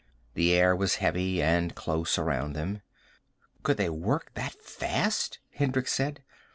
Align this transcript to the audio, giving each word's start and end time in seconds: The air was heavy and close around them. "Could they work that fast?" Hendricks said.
The 0.33 0.53
air 0.55 0.75
was 0.75 0.95
heavy 0.95 1.43
and 1.43 1.75
close 1.75 2.17
around 2.17 2.53
them. 2.53 2.81
"Could 3.61 3.77
they 3.77 3.87
work 3.87 4.31
that 4.33 4.53
fast?" 4.59 5.37
Hendricks 5.51 5.93
said. 5.93 6.23